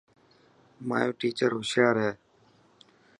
مايو 0.87 1.11
ٽيچر 1.19 1.51
هوشيار 1.57 1.95
هي. 2.03 2.11